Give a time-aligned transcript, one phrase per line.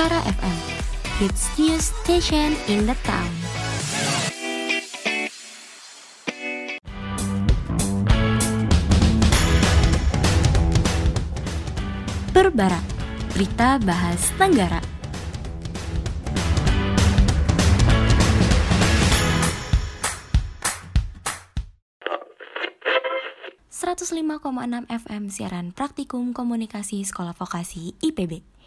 [0.00, 0.58] Kara FM,
[1.20, 3.28] hits news station in the town.
[12.32, 12.80] Berbara,
[13.36, 14.80] berita bahas negara.
[24.00, 28.59] 105,6 FM siaran praktikum komunikasi sekolah vokasi IPB.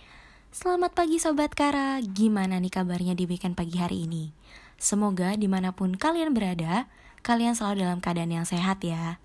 [0.53, 4.29] Selamat pagi Sobat Kara, gimana nih kabarnya di weekend pagi hari ini?
[4.77, 6.85] Semoga di mana pun kalian berada,
[7.25, 9.17] kalian selalu dalam keadaan yang sehat ya.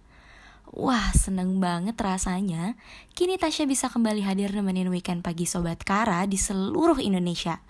[0.73, 2.81] Wah, seneng banget rasanya.
[3.13, 7.61] Kini Tasya bisa kembali hadir nemenin weekend pagi Sobat Kara di seluruh Indonesia.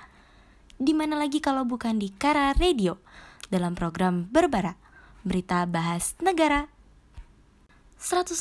[0.78, 3.02] Di mana lagi kalau bukan di Kara Radio,
[3.50, 4.78] dalam program Berbara,
[5.26, 6.70] berita bahas negara
[7.98, 8.38] 105,6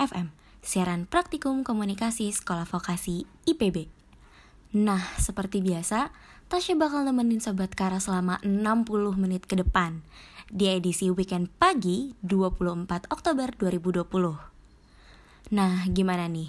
[0.00, 0.32] FM,
[0.64, 4.01] siaran praktikum komunikasi Sekolah Vokasi IPB.
[4.72, 6.08] Nah, seperti biasa,
[6.48, 8.88] Tasya bakal nemenin Sobat Kara selama 60
[9.20, 10.00] menit ke depan
[10.48, 14.08] di edisi Weekend Pagi 24 Oktober 2020.
[15.52, 16.48] Nah, gimana nih?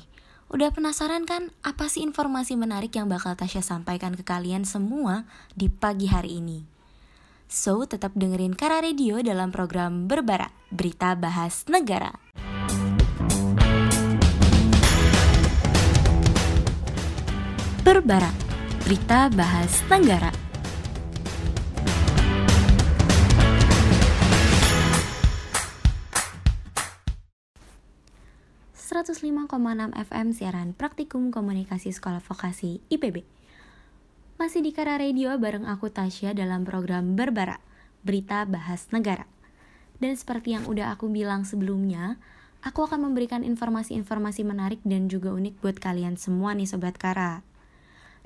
[0.51, 5.67] Udah penasaran kan apa sih informasi menarik yang bakal Tasya sampaikan ke kalian semua di
[5.67, 6.63] pagi hari ini?
[7.51, 12.15] So, tetap dengerin Kara Radio dalam program Berbara, Berita Bahas Negara.
[17.83, 18.31] Berbara,
[18.87, 20.07] Berita Bahas enam
[29.91, 33.27] FM siaran praktikum komunikasi sekolah vokasi IPB.
[34.39, 37.59] Masih di Kara Radio bareng aku Tasya dalam program Berbara,
[38.07, 39.27] Berita Bahas Negara.
[39.99, 42.15] Dan seperti yang udah aku bilang sebelumnya,
[42.63, 47.43] aku akan memberikan informasi-informasi menarik dan juga unik buat kalian semua nih Sobat Kara.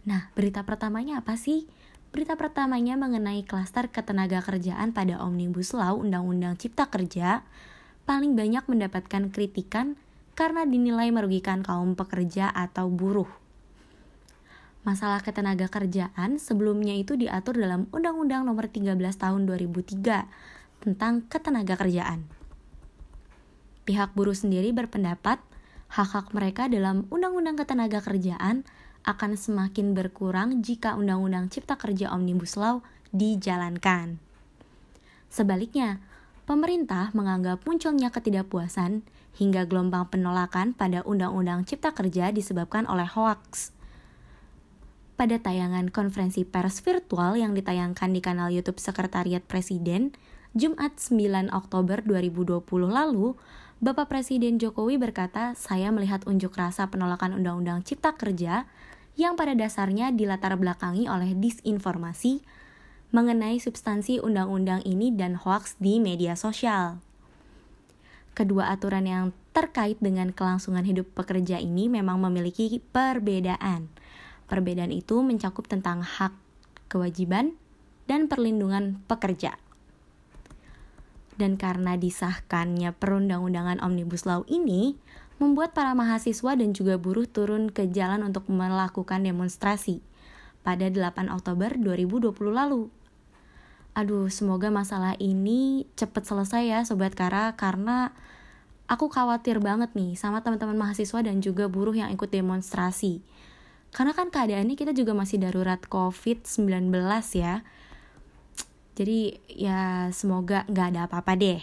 [0.07, 1.67] Nah, berita pertamanya apa sih?
[2.15, 7.43] Berita pertamanya mengenai klaster ketenaga kerjaan pada Omnibus Law Undang-Undang Cipta Kerja
[8.07, 9.99] paling banyak mendapatkan kritikan
[10.31, 13.27] karena dinilai merugikan kaum pekerja atau buruh.
[14.87, 20.23] Masalah ketenaga kerjaan sebelumnya itu diatur dalam Undang-Undang Nomor 13 Tahun 2003
[20.79, 22.23] tentang ketenaga kerjaan.
[23.83, 25.43] Pihak buruh sendiri berpendapat
[25.91, 28.67] hak-hak mereka dalam Undang-Undang Ketenaga Kerjaan
[29.07, 32.83] akan semakin berkurang jika Undang-Undang Cipta Kerja Omnibus Law
[33.15, 34.19] dijalankan.
[35.31, 36.03] Sebaliknya,
[36.43, 39.07] pemerintah menganggap munculnya ketidakpuasan
[39.39, 43.77] hingga gelombang penolakan pada Undang-Undang Cipta Kerja disebabkan oleh hoaks
[45.17, 50.13] pada tayangan konferensi pers virtual yang ditayangkan di kanal YouTube Sekretariat Presiden,
[50.53, 53.33] Jumat 9 Oktober 2020 lalu,
[53.81, 58.69] Bapak Presiden Jokowi berkata, "Saya melihat unjuk rasa penolakan Undang-Undang Cipta Kerja
[59.17, 62.45] yang pada dasarnya dilatar belakangi oleh disinformasi
[63.11, 67.01] mengenai substansi undang-undang ini dan hoaks di media sosial."
[68.37, 73.89] Kedua aturan yang terkait dengan kelangsungan hidup pekerja ini memang memiliki perbedaan
[74.47, 76.31] Perbedaan itu mencakup tentang hak,
[76.87, 77.59] kewajiban,
[78.07, 79.59] dan perlindungan pekerja.
[81.35, 84.95] Dan karena disahkannya perundang-undangan Omnibus Law ini,
[85.37, 90.01] membuat para mahasiswa dan juga buruh turun ke jalan untuk melakukan demonstrasi
[90.65, 92.89] pada 8 Oktober 2020 lalu.
[93.97, 98.13] Aduh, semoga masalah ini cepat selesai ya Sobat Kara karena
[98.85, 103.25] aku khawatir banget nih sama teman-teman mahasiswa dan juga buruh yang ikut demonstrasi
[103.95, 106.91] karena kan keadaannya kita juga masih darurat COVID-19
[107.33, 107.63] ya.
[108.97, 111.61] Jadi ya semoga nggak ada apa-apa deh.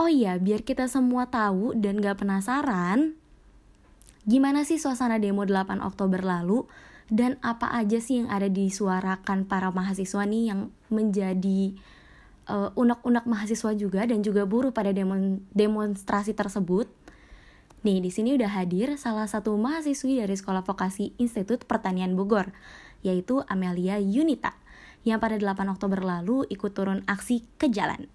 [0.00, 3.20] Oh iya, biar kita semua tahu dan gak penasaran,
[4.24, 6.64] gimana sih suasana demo 8 Oktober lalu
[7.12, 11.76] dan apa aja sih yang ada disuarakan para mahasiswa nih yang menjadi
[12.48, 16.88] uh, unek-unek mahasiswa juga dan juga buruh pada demon demonstrasi tersebut.
[17.84, 22.56] Nih, di sini udah hadir salah satu mahasiswi dari Sekolah Vokasi Institut Pertanian Bogor,
[23.04, 24.56] yaitu Amelia Yunita,
[25.04, 28.08] yang pada 8 Oktober lalu ikut turun aksi ke jalan.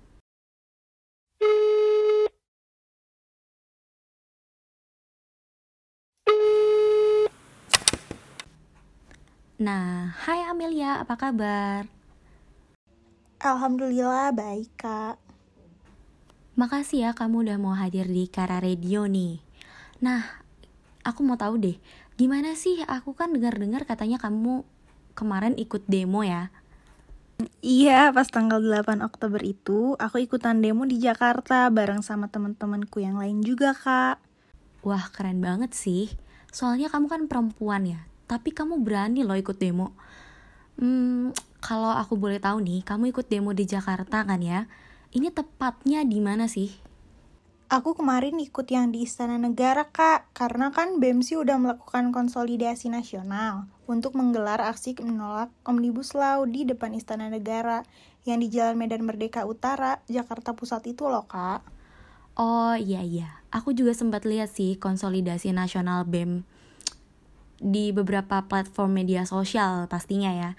[9.55, 11.87] Nah, hai Amelia, apa kabar?
[13.39, 15.15] Alhamdulillah baik, Kak.
[16.59, 19.39] Makasih ya kamu udah mau hadir di Kara Radio nih.
[20.03, 20.43] Nah,
[21.07, 21.79] aku mau tahu deh,
[22.19, 24.67] gimana sih aku kan dengar-dengar katanya kamu
[25.15, 26.51] kemarin ikut demo ya?
[27.63, 33.15] Iya, pas tanggal 8 Oktober itu aku ikutan demo di Jakarta bareng sama teman-temanku yang
[33.15, 34.19] lain juga, Kak.
[34.83, 36.11] Wah, keren banget sih.
[36.51, 38.03] Soalnya kamu kan perempuan ya.
[38.25, 39.94] Tapi kamu berani loh ikut demo.
[40.75, 41.31] Hmm,
[41.63, 44.68] kalau aku boleh tahu nih, kamu ikut demo di Jakarta kan ya?
[45.16, 46.69] Ini tepatnya di mana sih?
[47.66, 50.30] Aku kemarin ikut yang di Istana Negara, Kak.
[50.38, 56.94] Karena kan BEMSI udah melakukan konsolidasi nasional untuk menggelar aksi menolak Omnibus Law di depan
[56.94, 57.81] Istana Negara
[58.22, 61.66] yang di Jalan Medan Merdeka Utara, Jakarta Pusat itu loh, Kak.
[62.36, 66.44] Oh iya iya, aku juga sempat lihat sih konsolidasi nasional BEM
[67.59, 70.51] di beberapa platform media sosial pastinya ya.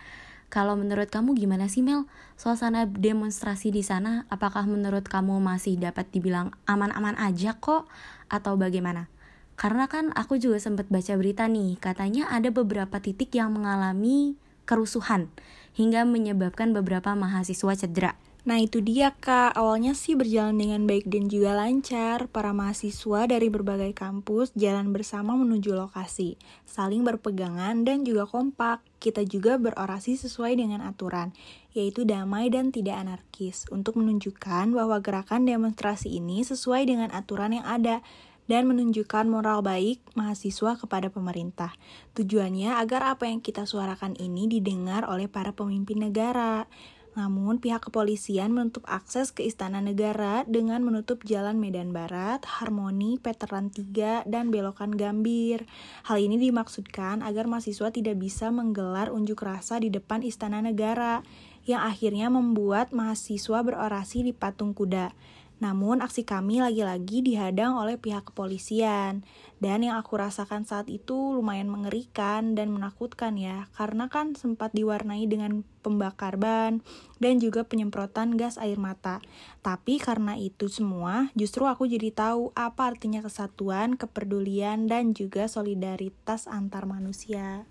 [0.47, 2.07] Kalau menurut kamu gimana sih Mel?
[2.39, 7.91] Suasana demonstrasi di sana apakah menurut kamu masih dapat dibilang aman-aman aja kok
[8.31, 9.11] atau bagaimana?
[9.57, 14.37] Karena kan aku juga sempat baca berita nih, katanya ada beberapa titik yang mengalami
[14.69, 15.33] kerusuhan
[15.73, 18.13] hingga menyebabkan beberapa mahasiswa cedera.
[18.47, 22.31] Nah itu dia kak, awalnya sih berjalan dengan baik dan juga lancar.
[22.31, 28.87] Para mahasiswa dari berbagai kampus jalan bersama menuju lokasi, saling berpegangan dan juga kompak.
[29.03, 31.35] Kita juga berorasi sesuai dengan aturan,
[31.75, 37.67] yaitu damai dan tidak anarkis, untuk menunjukkan bahwa gerakan demonstrasi ini sesuai dengan aturan yang
[37.67, 37.99] ada
[38.47, 41.75] dan menunjukkan moral baik mahasiswa kepada pemerintah.
[42.15, 46.71] Tujuannya agar apa yang kita suarakan ini didengar oleh para pemimpin negara.
[47.17, 53.73] Namun, pihak kepolisian menutup akses ke Istana Negara dengan menutup Jalan Medan Barat, Harmoni, Veteran
[53.73, 55.65] 3, dan Belokan Gambir.
[56.05, 61.25] Hal ini dimaksudkan agar mahasiswa tidak bisa menggelar unjuk rasa di depan Istana Negara,
[61.65, 65.11] yang akhirnya membuat mahasiswa berorasi di patung kuda.
[65.57, 69.25] Namun aksi kami lagi-lagi dihadang oleh pihak kepolisian.
[69.57, 75.25] Dan yang aku rasakan saat itu lumayan mengerikan dan menakutkan ya, karena kan sempat diwarnai
[75.25, 76.85] dengan pembakar ban
[77.25, 79.25] dan juga penyemprotan gas air mata.
[79.65, 86.45] Tapi karena itu semua, justru aku jadi tahu apa artinya kesatuan, kepedulian, dan juga solidaritas
[86.45, 87.65] antar manusia.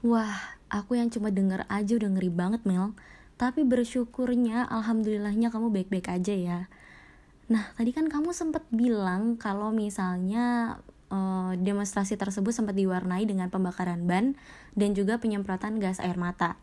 [0.00, 2.96] Wah, aku yang cuma denger aja udah ngeri banget Mel
[3.42, 6.60] tapi bersyukurnya alhamdulillahnya kamu baik-baik aja ya.
[7.50, 10.78] Nah tadi kan kamu sempat bilang kalau misalnya
[11.10, 14.38] uh, demonstrasi tersebut sempat diwarnai dengan pembakaran ban
[14.78, 16.54] dan juga penyemprotan gas air mata.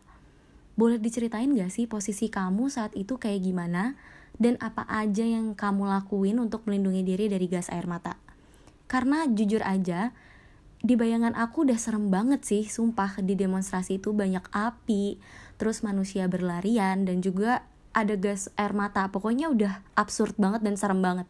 [0.72, 4.00] Boleh diceritain gak sih posisi kamu saat itu kayak gimana?
[4.40, 8.16] Dan apa aja yang kamu lakuin untuk melindungi diri dari gas air mata?
[8.88, 10.16] Karena jujur aja
[10.80, 15.20] di bayangan aku udah serem banget sih sumpah di demonstrasi itu banyak api
[15.60, 19.04] terus manusia berlarian dan juga ada gas air mata.
[19.12, 21.28] Pokoknya udah absurd banget dan serem banget.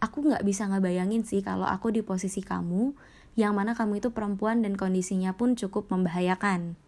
[0.00, 2.96] Aku nggak bisa ngebayangin sih kalau aku di posisi kamu
[3.36, 6.80] yang mana kamu itu perempuan dan kondisinya pun cukup membahayakan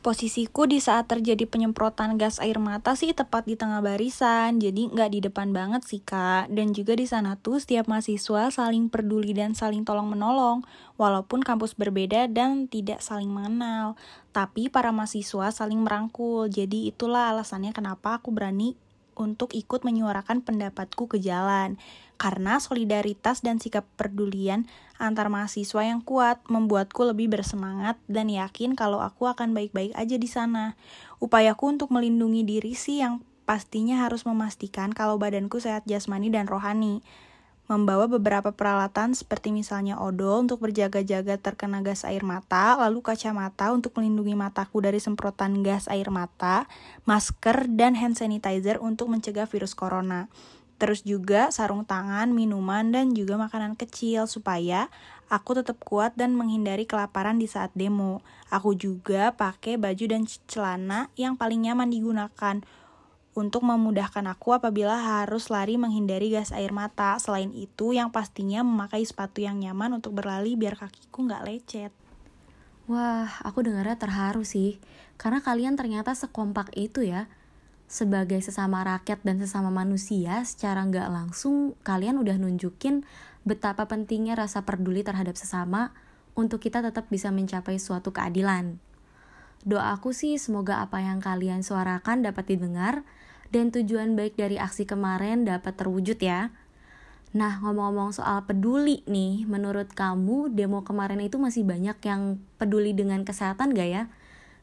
[0.00, 5.10] Posisiku di saat terjadi penyemprotan gas air mata sih tepat di tengah barisan, jadi nggak
[5.12, 6.48] di depan banget sih kak.
[6.48, 10.64] Dan juga di sana tuh setiap mahasiswa saling peduli dan saling tolong menolong,
[10.96, 13.92] walaupun kampus berbeda dan tidak saling mengenal.
[14.32, 18.80] Tapi para mahasiswa saling merangkul, jadi itulah alasannya kenapa aku berani
[19.20, 21.76] untuk ikut menyuarakan pendapatku ke jalan.
[22.16, 24.64] Karena solidaritas dan sikap pedulian
[25.00, 30.28] antar mahasiswa yang kuat membuatku lebih bersemangat dan yakin kalau aku akan baik-baik aja di
[30.28, 30.76] sana.
[31.20, 37.04] Upayaku untuk melindungi diri sih yang pastinya harus memastikan kalau badanku sehat jasmani dan rohani.
[37.70, 43.94] Membawa beberapa peralatan seperti misalnya odol untuk berjaga-jaga terkena gas air mata, lalu kacamata untuk
[43.94, 46.66] melindungi mataku dari semprotan gas air mata,
[47.06, 50.26] masker, dan hand sanitizer untuk mencegah virus corona.
[50.82, 54.90] Terus juga sarung tangan, minuman, dan juga makanan kecil supaya
[55.30, 58.18] aku tetap kuat dan menghindari kelaparan di saat demo.
[58.50, 62.66] Aku juga pakai baju dan celana yang paling nyaman digunakan
[63.38, 67.14] untuk memudahkan aku apabila harus lari menghindari gas air mata.
[67.22, 71.92] Selain itu, yang pastinya memakai sepatu yang nyaman untuk berlari biar kakiku nggak lecet.
[72.90, 74.82] Wah, aku dengarnya terharu sih.
[75.14, 77.30] Karena kalian ternyata sekompak itu ya
[77.90, 83.02] sebagai sesama rakyat dan sesama manusia secara nggak langsung kalian udah nunjukin
[83.42, 85.90] betapa pentingnya rasa peduli terhadap sesama
[86.38, 88.78] untuk kita tetap bisa mencapai suatu keadilan.
[89.66, 93.04] Doaku sih semoga apa yang kalian suarakan dapat didengar
[93.50, 96.54] dan tujuan baik dari aksi kemarin dapat terwujud ya.
[97.30, 103.22] Nah, ngomong-ngomong soal peduli nih, menurut kamu demo kemarin itu masih banyak yang peduli dengan
[103.22, 104.02] kesehatan gak ya?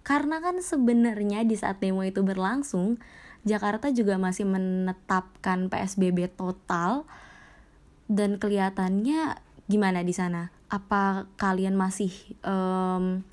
[0.04, 3.00] Karena kan sebenarnya di saat demo itu berlangsung,
[3.48, 7.08] Jakarta juga masih menetapkan PSBB total
[8.12, 9.40] dan kelihatannya
[9.72, 10.52] gimana di sana?
[10.68, 12.12] Apa kalian masih
[12.44, 13.24] um,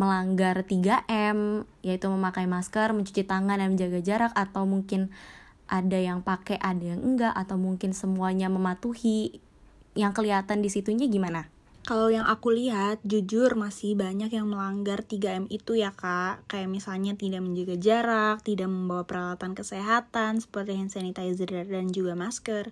[0.00, 5.12] melanggar 3M yaitu memakai masker, mencuci tangan dan menjaga jarak atau mungkin
[5.68, 9.36] ada yang pakai, ada yang enggak atau mungkin semuanya mematuhi.
[9.92, 11.52] Yang kelihatan di situnya gimana?
[11.80, 16.44] Kalau yang aku lihat, jujur masih banyak yang melanggar 3M itu ya kak.
[16.48, 22.68] Kayak misalnya tidak menjaga jarak, tidak membawa peralatan kesehatan seperti hand sanitizer dan juga masker.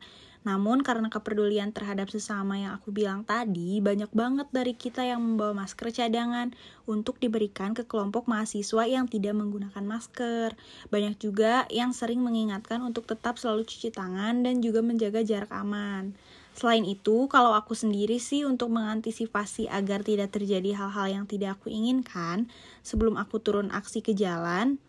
[0.47, 5.67] Namun karena kepedulian terhadap sesama yang aku bilang tadi, banyak banget dari kita yang membawa
[5.67, 6.55] masker cadangan
[6.87, 10.55] untuk diberikan ke kelompok mahasiswa yang tidak menggunakan masker.
[10.93, 16.15] Banyak juga yang sering mengingatkan untuk tetap selalu cuci tangan dan juga menjaga jarak aman.
[16.59, 21.71] Selain itu, kalau aku sendiri sih untuk mengantisipasi agar tidak terjadi hal-hal yang tidak aku
[21.71, 22.51] inginkan,
[22.83, 24.83] sebelum aku turun aksi ke jalan,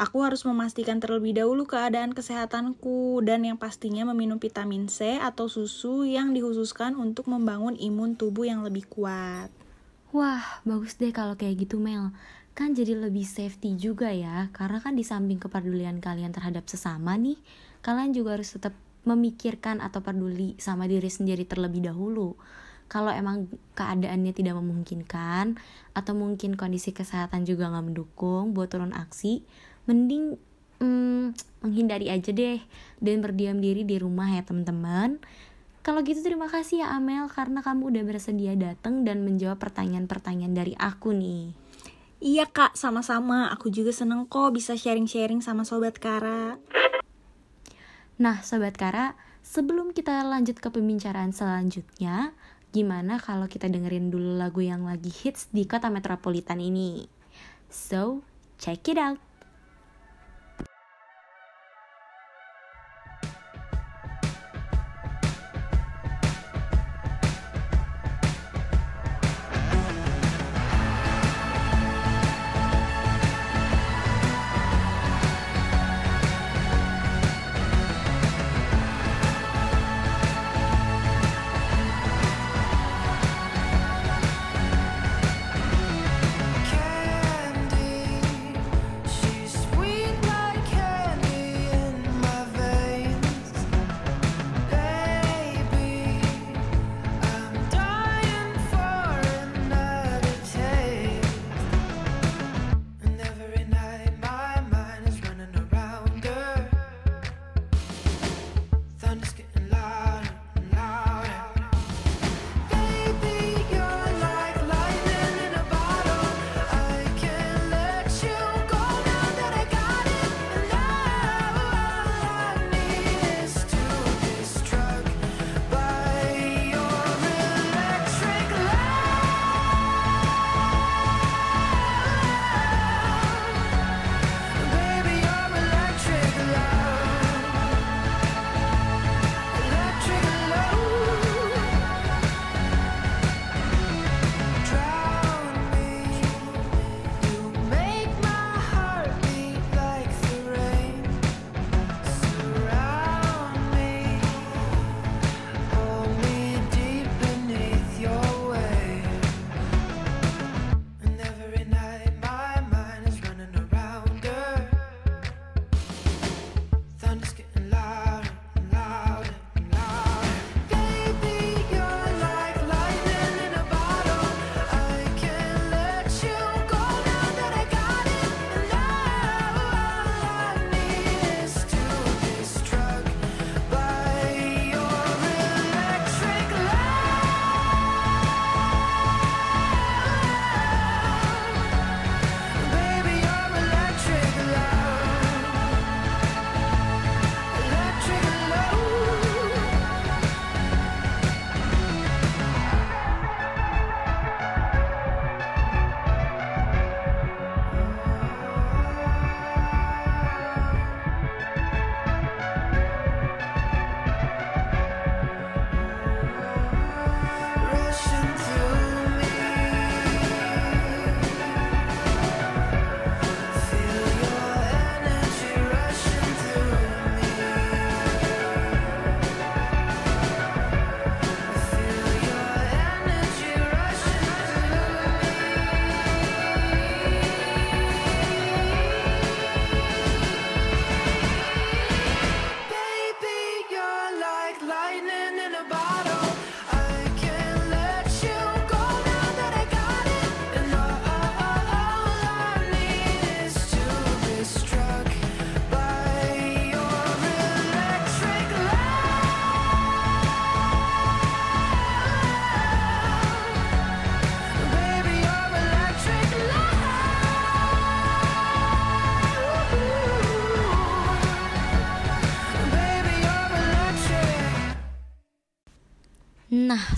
[0.00, 6.08] aku harus memastikan terlebih dahulu keadaan kesehatanku dan yang pastinya meminum vitamin C atau susu
[6.08, 9.52] yang dikhususkan untuk membangun imun tubuh yang lebih kuat.
[10.16, 12.16] Wah, bagus deh kalau kayak gitu Mel.
[12.56, 17.36] Kan jadi lebih safety juga ya, karena kan di samping kepedulian kalian terhadap sesama nih,
[17.84, 18.72] kalian juga harus tetap
[19.04, 22.34] memikirkan atau peduli sama diri sendiri terlebih dahulu.
[22.90, 23.46] Kalau emang
[23.78, 25.62] keadaannya tidak memungkinkan
[25.94, 29.46] atau mungkin kondisi kesehatan juga nggak mendukung buat turun aksi,
[29.88, 30.36] mending
[30.80, 32.58] hmm, menghindari aja deh
[32.98, 35.20] dan berdiam diri di rumah ya teman-teman.
[35.80, 40.74] Kalau gitu terima kasih ya Amel karena kamu udah bersedia datang dan menjawab pertanyaan-pertanyaan dari
[40.76, 41.56] aku nih.
[42.20, 43.48] Iya kak, sama-sama.
[43.48, 46.60] Aku juga seneng kok bisa sharing-sharing sama Sobat Kara.
[48.20, 52.36] Nah, Sobat Kara, sebelum kita lanjut ke pembicaraan selanjutnya,
[52.76, 57.08] gimana kalau kita dengerin dulu lagu yang lagi hits di kota metropolitan ini?
[57.72, 58.20] So,
[58.60, 59.29] check it out!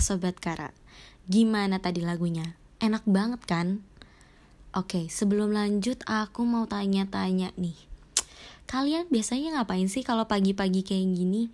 [0.03, 0.75] Sobat Kara,
[1.31, 2.59] gimana tadi lagunya?
[2.83, 3.79] Enak banget kan?
[4.75, 7.79] Oke, sebelum lanjut aku mau tanya-tanya nih.
[8.67, 11.47] Kalian biasanya ngapain sih kalau pagi-pagi kayak gini?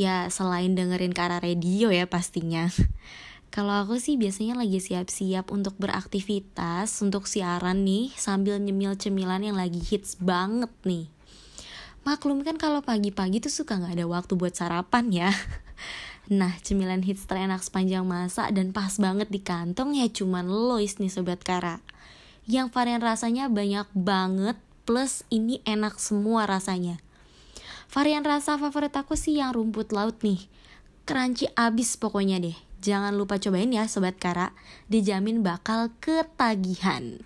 [0.00, 2.72] Ya selain dengerin Kara Radio ya pastinya.
[3.54, 9.54] Kalau aku sih biasanya lagi siap-siap untuk beraktivitas, untuk siaran nih sambil nyemil cemilan yang
[9.54, 11.06] lagi hits banget nih.
[12.02, 15.30] Maklum kan kalau pagi-pagi tuh suka gak ada waktu buat sarapan ya.
[16.32, 21.12] Nah, cemilan hits terenak sepanjang masa dan pas banget di kantong ya cuman Lois nih
[21.12, 21.84] Sobat Kara.
[22.48, 24.56] Yang varian rasanya banyak banget
[24.88, 26.96] plus ini enak semua rasanya.
[27.92, 30.48] Varian rasa favorit aku sih yang rumput laut nih.
[31.04, 32.56] Crunchy abis pokoknya deh.
[32.80, 34.56] Jangan lupa cobain ya Sobat Kara,
[34.88, 37.20] dijamin bakal ketagihan.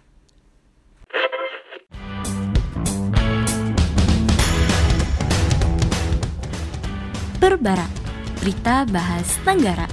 [7.38, 7.97] Berbara
[8.48, 9.84] Berita Bahas Tenggara.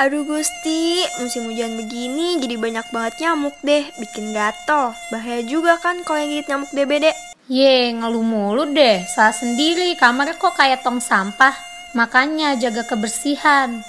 [0.00, 4.96] Aduh Gusti, musim hujan begini jadi banyak banget nyamuk deh, bikin gatel.
[5.12, 7.12] Bahaya juga kan kalau yang gigit nyamuk DBD.
[7.52, 11.52] Ye, ngeluh mulu deh, salah sendiri, kamarnya kok kayak tong sampah.
[11.92, 13.84] Makanya jaga kebersihan.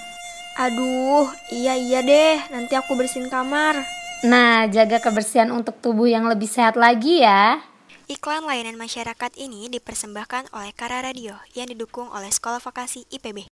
[0.60, 3.80] Aduh, iya iya deh, nanti aku bersihin kamar.
[4.20, 7.64] Nah, jaga kebersihan untuk tubuh yang lebih sehat lagi ya.
[8.12, 13.48] Iklan layanan masyarakat ini dipersembahkan oleh Kara Radio yang didukung oleh Sekolah Vokasi IPB.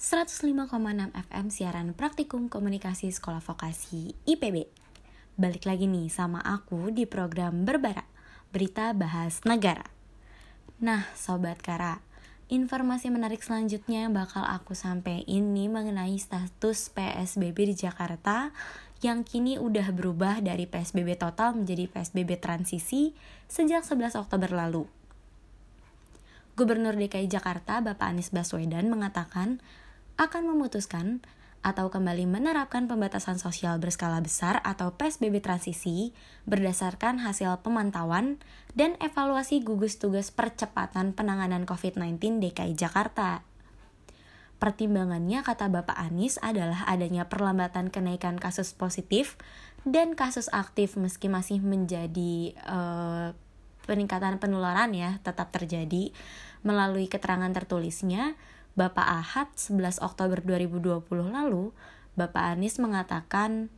[0.00, 0.48] 105,6
[1.12, 4.64] FM siaran praktikum komunikasi Sekolah Vokasi IPB.
[5.36, 8.08] Balik lagi nih sama aku di program Berbara,
[8.48, 9.84] berita bahas negara.
[10.80, 12.00] Nah, Sobat Kara,
[12.52, 18.52] Informasi menarik selanjutnya bakal aku sampaikan ini mengenai status PSBB di Jakarta
[19.00, 23.16] yang kini udah berubah dari PSBB total menjadi PSBB transisi
[23.48, 24.84] sejak 11 Oktober lalu.
[26.52, 29.64] Gubernur DKI Jakarta Bapak Anies Baswedan mengatakan
[30.20, 31.24] akan memutuskan
[31.62, 36.10] atau kembali menerapkan pembatasan sosial berskala besar atau PSBB transisi
[36.44, 38.42] berdasarkan hasil pemantauan
[38.74, 43.46] dan evaluasi gugus tugas percepatan penanganan COVID-19 DKI Jakarta.
[44.58, 49.34] Pertimbangannya kata Bapak Anies adalah adanya perlambatan kenaikan kasus positif
[49.82, 53.34] dan kasus aktif meski masih menjadi uh,
[53.86, 56.14] peningkatan penularan ya tetap terjadi
[56.62, 58.38] melalui keterangan tertulisnya
[58.72, 61.76] Bapak Ahad 11 Oktober 2020 lalu,
[62.16, 63.68] Bapak Anies mengatakan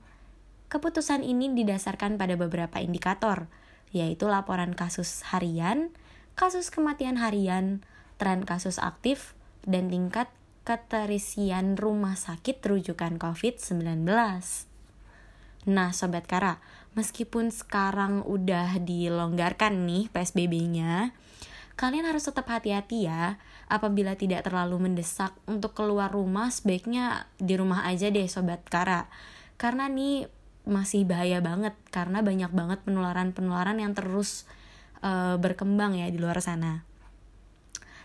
[0.70, 3.50] keputusan ini didasarkan pada beberapa indikator,
[3.90, 5.90] yaitu laporan kasus harian,
[6.38, 7.82] kasus kematian harian,
[8.18, 9.34] tren kasus aktif,
[9.66, 10.30] dan tingkat
[10.62, 14.06] keterisian rumah sakit rujukan COVID-19.
[15.64, 16.60] Nah, Sobat Kara,
[16.92, 21.16] meskipun sekarang udah dilonggarkan nih PSBB-nya,
[21.74, 23.38] kalian harus tetap hati-hati ya.
[23.66, 29.10] Apabila tidak terlalu mendesak untuk keluar rumah, sebaiknya di rumah aja deh Sobat Kara.
[29.58, 30.28] Karena nih
[30.64, 34.48] masih bahaya banget, karena banyak banget penularan-penularan yang terus
[35.04, 36.86] uh, berkembang ya di luar sana.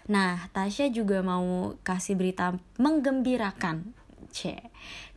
[0.09, 3.99] Nah, Tasya juga mau kasih berita menggembirakan.
[4.29, 4.61] C.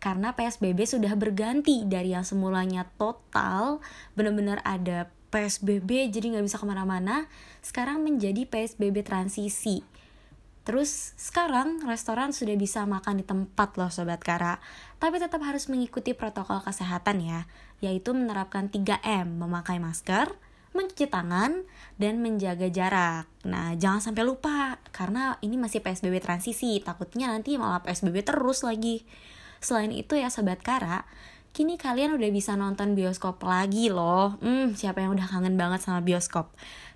[0.00, 3.84] Karena PSBB sudah berganti dari yang semulanya total,
[4.16, 7.26] benar-benar ada PSBB jadi nggak bisa ke mana-mana,
[7.64, 9.80] sekarang menjadi PSBB transisi.
[10.62, 14.62] Terus sekarang restoran sudah bisa makan di tempat loh Sobat Kara.
[15.02, 17.50] Tapi tetap harus mengikuti protokol kesehatan ya,
[17.82, 20.30] yaitu menerapkan 3M, memakai masker,
[20.70, 21.66] mencuci tangan,
[21.98, 23.26] dan menjaga jarak.
[23.42, 29.02] Nah, jangan sampai lupa, karena ini masih PSBB transisi, takutnya nanti malah PSBB terus lagi.
[29.58, 31.02] Selain itu ya Sobat Kara,
[31.52, 34.40] kini kalian udah bisa nonton bioskop lagi loh.
[34.40, 36.48] Hmm, siapa yang udah kangen banget sama bioskop?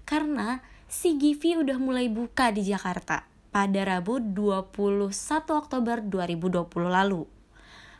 [0.09, 4.73] Karena si Givi udah mulai buka di Jakarta pada Rabu 21
[5.53, 7.29] Oktober 2020 lalu.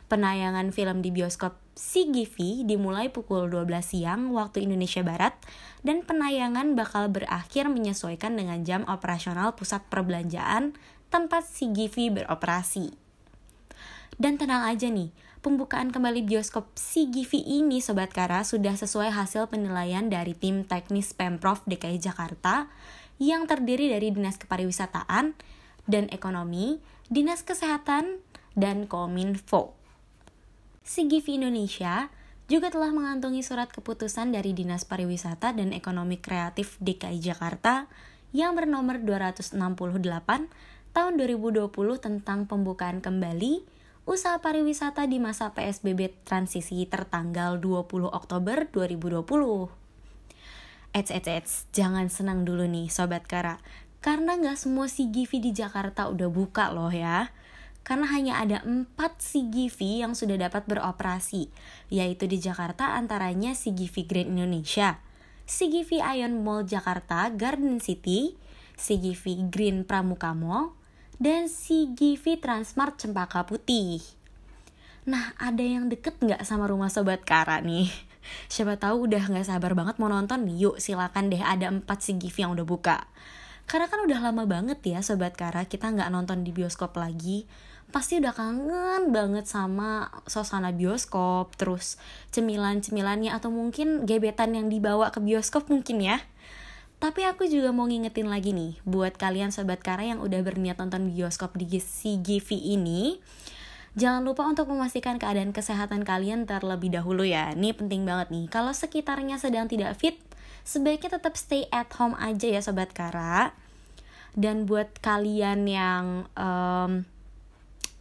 [0.09, 5.37] Penayangan film di bioskop CGV dimulai pukul 12 siang waktu Indonesia Barat
[5.85, 10.73] dan penayangan bakal berakhir menyesuaikan dengan jam operasional pusat perbelanjaan
[11.13, 12.97] tempat CGV beroperasi.
[14.17, 15.13] Dan tenang aja nih,
[15.47, 21.63] pembukaan kembali bioskop CGV ini Sobat Kara sudah sesuai hasil penilaian dari tim teknis Pemprov
[21.63, 22.67] DKI Jakarta
[23.15, 25.39] yang terdiri dari Dinas Kepariwisataan
[25.87, 28.19] dan Ekonomi, Dinas Kesehatan,
[28.59, 29.71] dan Kominfo.
[30.83, 32.11] CGV Indonesia
[32.51, 37.87] juga telah mengantongi surat keputusan dari Dinas Pariwisata dan Ekonomi Kreatif DKI Jakarta
[38.35, 39.55] yang bernomor 268
[40.91, 41.71] tahun 2020
[42.03, 43.76] tentang pembukaan kembali
[44.07, 49.67] usaha pariwisata di masa PSBB transisi tertanggal 20 Oktober 2020.
[50.95, 53.59] Eits, eits, eits, jangan senang dulu nih Sobat Kara
[53.99, 57.35] Karena nggak semua CGV di Jakarta udah buka loh ya
[57.83, 61.51] Karena hanya ada 4 CGV yang sudah dapat beroperasi
[61.91, 65.03] Yaitu di Jakarta antaranya CGV Grand Indonesia
[65.43, 68.39] CGV Ion Mall Jakarta Garden City
[68.79, 70.76] CGV Green Pramuka Mall
[71.17, 74.17] dan CGV Transmart Cempaka Putih
[75.07, 77.87] Nah, ada yang deket nggak sama rumah Sobat Kara nih?
[78.51, 82.51] Siapa tahu udah nggak sabar banget mau nonton yuk silakan deh ada 4 CGV yang
[82.51, 83.07] udah buka.
[83.71, 87.47] Karena kan udah lama banget ya Sobat Kara kita nggak nonton di bioskop lagi.
[87.87, 91.95] Pasti udah kangen banget sama suasana bioskop, terus
[92.35, 96.19] cemilan-cemilannya atau mungkin gebetan yang dibawa ke bioskop mungkin ya.
[96.97, 101.13] Tapi aku juga mau ngingetin lagi nih, buat kalian Sobat Kara yang udah berniat nonton
[101.13, 103.21] bioskop di CGV ini,
[103.97, 107.57] Jangan lupa untuk memastikan keadaan kesehatan kalian terlebih dahulu ya.
[107.57, 108.45] Ini penting banget nih.
[108.45, 110.21] Kalau sekitarnya sedang tidak fit,
[110.61, 113.57] sebaiknya tetap stay at home aja ya Sobat Kara.
[114.37, 117.09] Dan buat kalian yang um,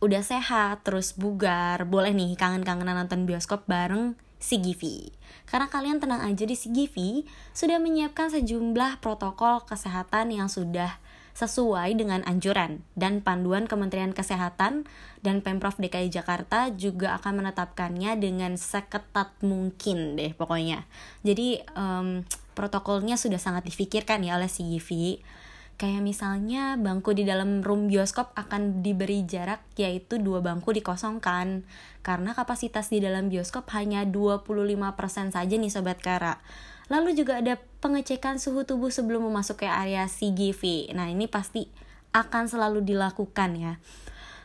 [0.05, 5.09] udah sehat, terus bugar, boleh nih kangen-kangenan nonton bioskop bareng CGV.
[5.47, 10.99] Karena kalian tenang aja di CGV sudah menyiapkan sejumlah protokol kesehatan yang sudah
[11.37, 14.89] sesuai dengan anjuran dan panduan Kementerian Kesehatan
[15.21, 20.89] dan Pemprov DKI Jakarta juga akan menetapkannya dengan seketat mungkin deh pokoknya.
[21.21, 22.25] Jadi um,
[22.57, 25.21] protokolnya sudah sangat difikirkan ya oleh CGV.
[25.77, 31.69] Kayak misalnya bangku di dalam room bioskop akan diberi jarak yaitu dua bangku dikosongkan
[32.07, 36.39] karena kapasitas di dalam bioskop hanya 25% saja nih sobat Kara.
[36.87, 40.95] Lalu juga ada pengecekan suhu tubuh sebelum memasuki area CGV.
[40.95, 41.67] Nah, ini pasti
[42.15, 43.75] akan selalu dilakukan ya.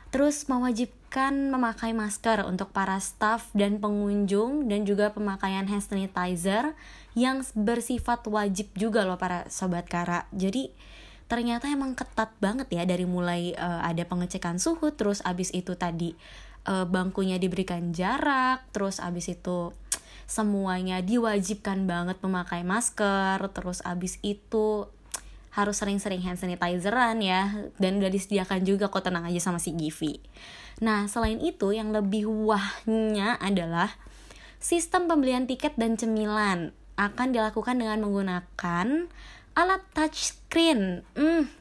[0.09, 6.73] Terus mewajibkan memakai masker untuk para staff dan pengunjung dan juga pemakaian hand sanitizer
[7.13, 10.25] yang bersifat wajib juga loh para sobat Kara.
[10.33, 10.73] Jadi
[11.31, 16.11] ternyata emang ketat banget ya dari mulai uh, ada pengecekan suhu terus abis itu tadi
[16.65, 19.73] uh, bangkunya diberikan jarak, terus abis itu
[20.31, 24.87] semuanya diwajibkan banget memakai masker terus abis itu
[25.51, 30.23] harus sering-sering hand sanitizeran ya dan udah disediakan juga kok tenang aja sama si Givi.
[30.79, 33.99] Nah selain itu yang lebih wahnya adalah
[34.63, 39.11] sistem pembelian tiket dan cemilan akan dilakukan dengan menggunakan
[39.51, 41.03] alat touchscreen.
[41.19, 41.51] Hmm,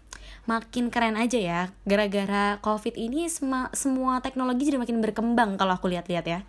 [0.48, 1.61] makin keren aja ya.
[1.85, 6.40] Gara-gara COVID ini semua, semua teknologi jadi makin berkembang kalau aku lihat-lihat ya.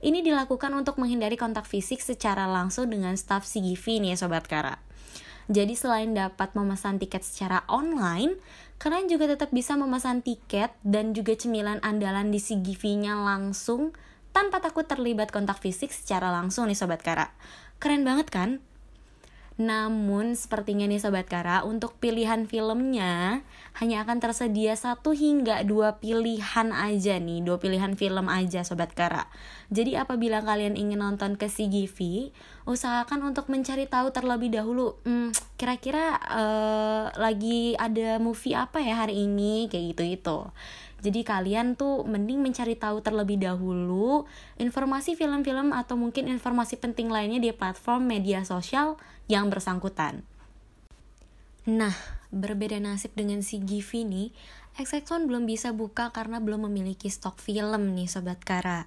[0.00, 4.76] Ini dilakukan untuk menghindari kontak fisik secara langsung dengan staff CGV nih ya Sobat Kara.
[5.46, 8.34] Jadi selain dapat memesan tiket secara online,
[8.82, 13.94] kalian juga tetap bisa memesan tiket dan juga cemilan andalan di CGV-nya langsung
[14.34, 17.30] tanpa takut terlibat kontak fisik secara langsung nih Sobat Kara.
[17.78, 18.58] Keren banget kan?
[19.56, 23.40] Namun sepertinya nih Sobat Kara, untuk pilihan filmnya
[23.80, 29.24] hanya akan tersedia satu hingga dua pilihan aja nih, dua pilihan film aja Sobat Kara.
[29.72, 32.28] Jadi apabila kalian ingin nonton ke CGV,
[32.68, 39.24] usahakan untuk mencari tahu terlebih dahulu, hmm, kira-kira uh, lagi ada movie apa ya hari
[39.24, 40.52] ini, kayak gitu-gitu.
[41.00, 44.24] Jadi kalian tuh mending mencari tahu terlebih dahulu
[44.56, 50.22] informasi film-film atau mungkin informasi penting lainnya di platform media sosial yang bersangkutan.
[51.66, 51.94] Nah,
[52.30, 54.30] berbeda nasib dengan si Givi nih,
[54.78, 58.86] XX1 belum bisa buka karena belum memiliki stok film nih Sobat Kara.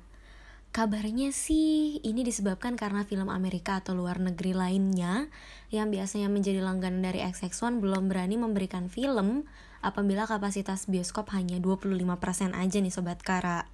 [0.69, 5.25] Kabarnya sih ini disebabkan karena film Amerika atau luar negeri lainnya
[5.73, 9.49] yang biasanya menjadi langganan dari XX1 belum berani memberikan film
[9.81, 13.65] apabila kapasitas bioskop hanya 25% aja nih Sobat Kara.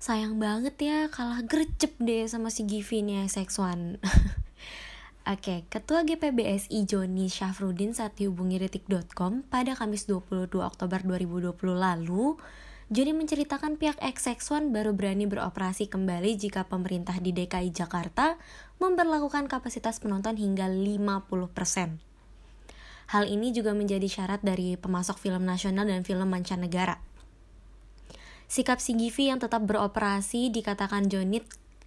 [0.00, 4.00] Sayang banget ya kalah gercep deh sama si Givi nih XX1.
[5.28, 12.40] Oke, Ketua GPBSI Joni Syafrudin saat dihubungi detik.com pada Kamis 22 Oktober 2020 lalu,
[12.88, 18.40] Joni menceritakan pihak XX1 baru berani beroperasi kembali jika pemerintah di DKI Jakarta
[18.80, 22.00] memperlakukan kapasitas penonton hingga 50%.
[23.12, 27.04] Hal ini juga menjadi syarat dari pemasok film nasional dan film mancanegara.
[28.48, 31.44] Sikap CGV yang tetap beroperasi dikatakan Jonit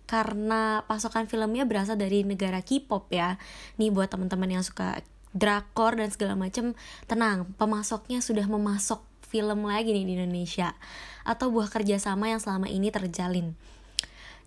[0.10, 3.38] karena pasokan filmnya berasal dari negara K-pop ya.
[3.80, 6.76] Nih buat teman-teman yang suka drakor dan segala macam,
[7.08, 9.00] tenang, pemasoknya sudah memasok
[9.32, 10.76] film lagi nih di Indonesia
[11.24, 13.56] atau buah kerjasama yang selama ini terjalin.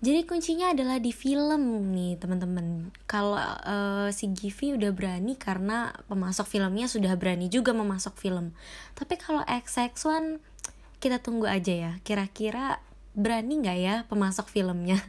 [0.04, 2.92] Jadi kuncinya adalah di film nih teman-teman.
[3.08, 8.52] Kalau uh, si Givi udah berani karena pemasok filmnya sudah berani juga memasok film.
[8.92, 10.44] Tapi kalau XX1
[11.00, 11.92] kita tunggu aja ya.
[12.04, 12.84] Kira-kira
[13.16, 15.00] berani nggak ya pemasok filmnya?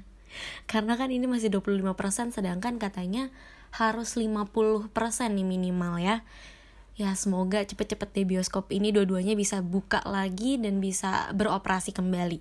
[0.65, 3.33] Karena kan ini masih 25% sedangkan katanya
[3.75, 4.91] harus 50%
[5.35, 6.23] nih minimal ya.
[6.95, 12.39] Ya semoga cepet-cepet deh bioskop ini dua-duanya bisa buka lagi dan bisa beroperasi kembali.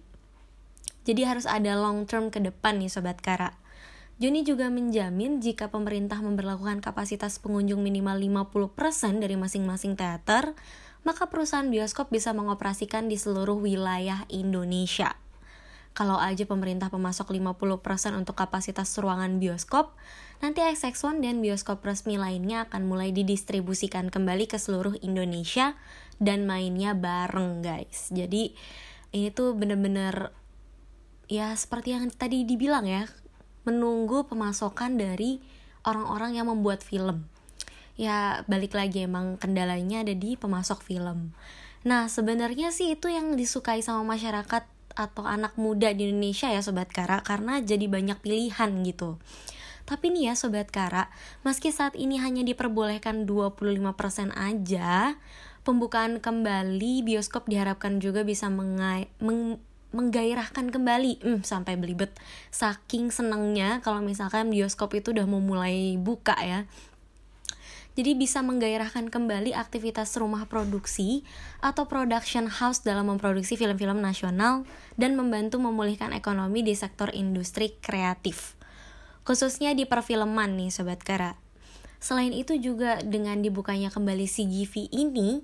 [1.04, 3.58] Jadi harus ada long term ke depan nih Sobat Kara.
[4.22, 10.54] Joni juga menjamin jika pemerintah memperlakukan kapasitas pengunjung minimal 50% dari masing-masing teater,
[11.02, 15.18] maka perusahaan bioskop bisa mengoperasikan di seluruh wilayah Indonesia.
[15.94, 19.94] Kalau aja pemerintah pemasok 50% untuk kapasitas ruangan bioskop,
[20.42, 25.78] nanti XX1 dan bioskop resmi lainnya akan mulai didistribusikan kembali ke seluruh Indonesia
[26.18, 28.10] dan mainnya bareng guys.
[28.10, 28.58] Jadi
[29.14, 30.34] ini tuh bener-bener
[31.30, 33.06] ya seperti yang tadi dibilang ya,
[33.62, 35.38] menunggu pemasokan dari
[35.86, 37.30] orang-orang yang membuat film.
[37.94, 41.30] Ya, balik lagi emang kendalanya ada di pemasok film.
[41.86, 46.90] Nah, sebenarnya sih itu yang disukai sama masyarakat atau anak muda di Indonesia ya Sobat
[46.90, 49.18] Kara karena jadi banyak pilihan gitu.
[49.84, 51.12] Tapi nih ya Sobat Kara,
[51.44, 55.20] meski saat ini hanya diperbolehkan 25% aja,
[55.62, 59.60] pembukaan kembali bioskop diharapkan juga bisa mengai meng
[59.94, 61.22] menggairahkan kembali.
[61.22, 62.10] Hmm, sampai belibet.
[62.50, 66.66] Saking senengnya kalau misalkan bioskop itu udah mau mulai buka ya
[67.94, 71.22] jadi bisa menggairahkan kembali aktivitas rumah produksi
[71.62, 74.66] atau production house dalam memproduksi film-film nasional
[74.98, 78.58] dan membantu memulihkan ekonomi di sektor industri kreatif.
[79.22, 81.38] Khususnya di perfilman nih Sobat Kara.
[82.02, 85.40] Selain itu juga dengan dibukanya kembali CGV ini,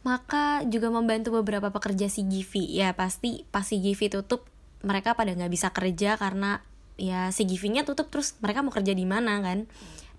[0.00, 4.48] maka juga membantu beberapa pekerja CGV ya pasti pas CGV tutup
[4.80, 6.64] mereka pada nggak bisa kerja karena
[6.96, 9.68] ya CGV-nya tutup terus mereka mau kerja di mana kan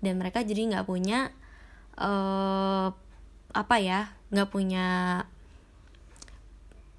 [0.02, 1.34] dan mereka jadi nggak punya
[1.98, 2.88] uh,
[3.52, 4.86] apa ya nggak punya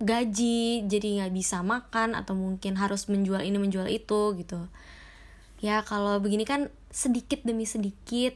[0.03, 4.67] gaji jadi nggak bisa makan atau mungkin harus menjual ini menjual itu gitu
[5.63, 8.36] ya kalau begini kan sedikit demi sedikit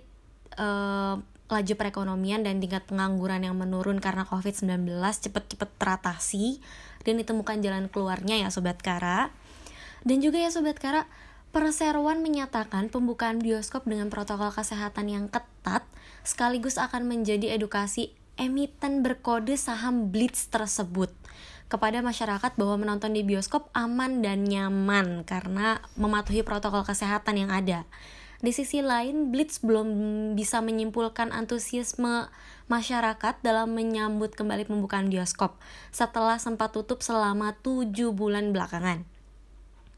[0.57, 6.59] uh, laju perekonomian dan tingkat pengangguran yang menurun karena COVID-19 cepet-cepet teratasi
[7.07, 9.31] dan ditemukan jalan keluarnya ya Sobat Kara.
[10.03, 11.07] Dan juga ya Sobat Kara,
[11.55, 15.87] Perseroan menyatakan pembukaan bioskop dengan protokol kesehatan yang ketat
[16.27, 21.09] sekaligus akan menjadi edukasi emiten berkode saham Blitz tersebut
[21.67, 27.83] kepada masyarakat bahwa menonton di bioskop aman dan nyaman karena mematuhi protokol kesehatan yang ada.
[28.37, 29.89] Di sisi lain, Blitz belum
[30.37, 32.29] bisa menyimpulkan antusiasme
[32.69, 35.57] masyarakat dalam menyambut kembali pembukaan bioskop
[35.89, 39.16] setelah sempat tutup selama 7 bulan belakangan.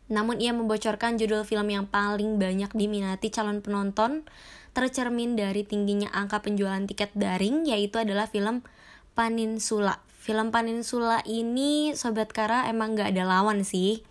[0.09, 4.25] Namun ia membocorkan judul film yang paling banyak diminati calon penonton
[4.73, 8.65] tercermin dari tingginya angka penjualan tiket daring yaitu adalah film
[9.13, 10.01] Peninsula.
[10.19, 14.01] Film Peninsula ini Sobat Kara emang gak ada lawan sih.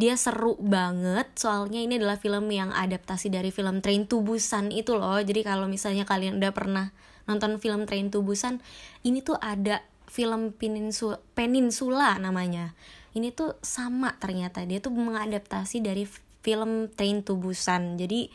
[0.00, 4.96] Dia seru banget soalnya ini adalah film yang adaptasi dari film Train to Busan itu
[4.96, 5.20] loh.
[5.20, 6.86] Jadi kalau misalnya kalian udah pernah
[7.28, 8.64] nonton film Train to Busan
[9.04, 12.72] ini tuh ada film Peninsula, Peninsula namanya
[13.16, 16.04] ini tuh sama ternyata dia tuh mengadaptasi dari
[16.40, 18.30] film Train to Busan jadi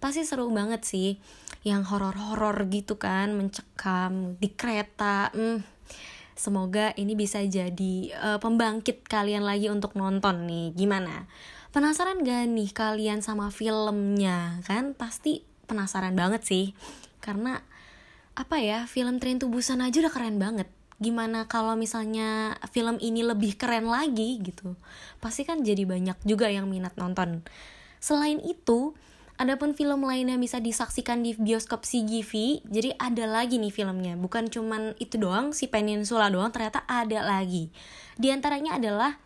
[0.00, 1.20] pasti seru banget sih
[1.66, 5.80] yang horor-horor gitu kan mencekam di kereta hmm
[6.40, 10.72] Semoga ini bisa jadi uh, pembangkit kalian lagi untuk nonton nih.
[10.72, 11.28] Gimana?
[11.68, 14.64] Penasaran gak nih kalian sama filmnya?
[14.64, 16.72] Kan pasti penasaran banget sih.
[17.20, 17.60] Karena
[18.32, 20.72] apa ya, film Train to Busan aja udah keren banget.
[21.00, 24.76] Gimana kalau misalnya film ini lebih keren lagi gitu?
[25.18, 27.40] Pasti kan jadi banyak juga yang minat nonton.
[27.98, 28.92] Selain itu,
[29.40, 34.12] Adapun film lainnya bisa disaksikan di bioskop CGV, jadi ada lagi nih filmnya.
[34.20, 37.72] Bukan cuman itu doang, si Peninsula doang, ternyata ada lagi.
[38.20, 39.16] Di antaranya adalah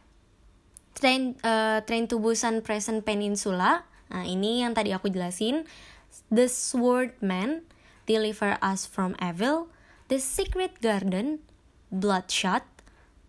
[0.94, 3.82] Train, uh, Train to Busan Present Peninsula.
[4.14, 5.66] Nah, ini yang tadi aku jelasin.
[6.30, 7.66] The Sword Man,
[8.06, 9.66] Deliver Us From Evil,
[10.06, 11.42] The Secret Garden,
[11.94, 12.66] Bloodshot,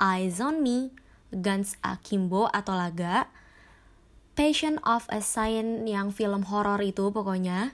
[0.01, 0.89] Eyes on Me,
[1.29, 3.29] Guns Akimbo atau Laga,
[4.35, 7.71] Passion of a Science yang film horor itu pokoknya.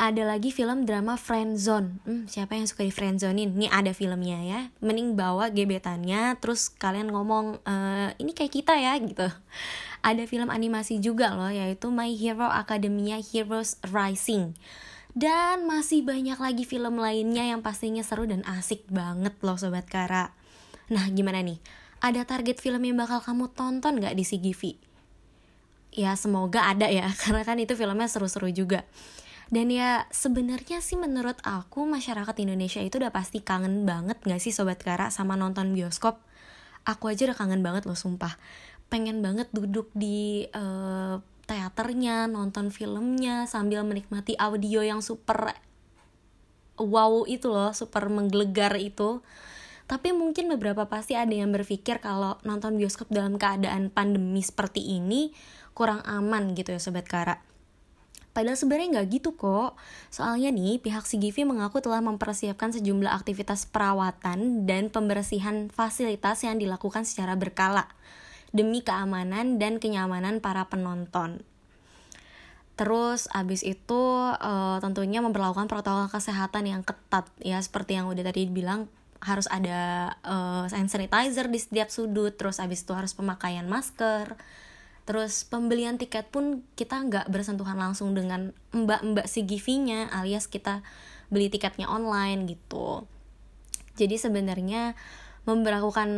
[0.00, 2.00] Ada lagi film drama Friendzone.
[2.08, 4.60] Hmm, siapa yang suka di Friendzonein ini ada filmnya ya.
[4.80, 7.74] Mending bawa gebetannya terus kalian ngomong e,
[8.16, 9.28] ini kayak kita ya gitu.
[10.00, 14.56] Ada film animasi juga loh yaitu My Hero Academia Heroes Rising
[15.16, 20.36] dan masih banyak lagi film lainnya yang pastinya seru dan asik banget loh Sobat Kara.
[20.92, 21.56] Nah gimana nih?
[22.04, 24.76] Ada target film yang bakal kamu tonton gak di CGV?
[25.96, 28.84] ya semoga ada ya karena kan itu filmnya seru-seru juga.
[29.46, 34.52] Dan ya sebenarnya sih menurut aku masyarakat Indonesia itu udah pasti kangen banget gak sih
[34.52, 36.20] Sobat Kara sama nonton bioskop?
[36.86, 38.38] Aku aja udah kangen banget loh sumpah.
[38.90, 45.54] Pengen banget duduk di uh, teaternya, nonton filmnya sambil menikmati audio yang super
[46.76, 49.22] wow itu loh, super menggelegar itu.
[49.86, 55.30] Tapi mungkin beberapa pasti ada yang berpikir kalau nonton bioskop dalam keadaan pandemi seperti ini
[55.78, 57.38] kurang aman gitu ya Sobat Kara.
[58.34, 59.78] Padahal sebenarnya nggak gitu kok.
[60.12, 67.08] Soalnya nih, pihak CGV mengaku telah mempersiapkan sejumlah aktivitas perawatan dan pembersihan fasilitas yang dilakukan
[67.08, 67.88] secara berkala
[68.54, 71.42] demi keamanan dan kenyamanan para penonton.
[72.76, 74.02] Terus abis itu
[74.36, 77.24] uh, tentunya memperlakukan protokol kesehatan yang ketat.
[77.40, 78.92] Ya seperti yang udah tadi bilang
[79.24, 84.36] harus ada uh, hand sanitizer di setiap sudut terus abis itu harus pemakaian masker.
[85.08, 90.84] Terus pembelian tiket pun kita nggak bersentuhan langsung dengan mbak-mbak CGV-nya alias kita
[91.32, 93.08] beli tiketnya online gitu.
[93.96, 94.92] Jadi sebenarnya
[95.48, 96.10] memperlakukan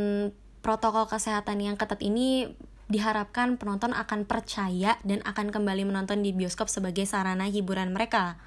[0.61, 2.53] protokol kesehatan yang ketat ini
[2.88, 8.40] diharapkan penonton akan percaya dan akan kembali menonton di bioskop sebagai sarana hiburan mereka.